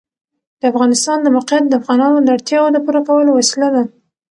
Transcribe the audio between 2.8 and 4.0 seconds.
پوره کولو وسیله ده.